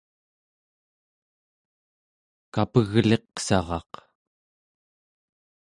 kapegliqsaraq 2.53 3.91